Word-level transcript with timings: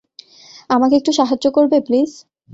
আমাকে 0.69 0.95
একটু 0.95 1.11
সাহায্য 1.11 1.45
করবে, 1.51 1.77
প্লিজ? 1.87 2.11